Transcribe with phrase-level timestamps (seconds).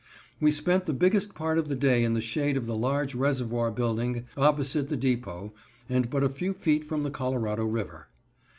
[0.39, 3.69] We spent the biggest part of the day in the shade of the large Reservoir
[3.69, 5.53] building opposite the depot,
[5.87, 8.07] and but a few feet from the Colorado River.